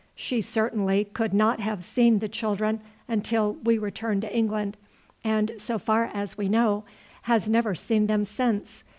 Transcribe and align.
She 0.15 0.41
certainly 0.41 1.05
could 1.05 1.31
not 1.31 1.59
have 1.59 1.83
seen 1.83 2.17
the 2.17 2.27
children 2.27 2.79
until 3.07 3.57
we 3.63 3.77
returned 3.77 4.23
to 4.23 4.35
England, 4.35 4.75
and, 5.23 5.51
so 5.59 5.77
far 5.77 6.09
as 6.11 6.39
we 6.39 6.49
know, 6.49 6.85
has 7.29 7.47
never 7.47 7.75
seen 7.75 8.07
them 8.07 8.25
since. 8.25 8.83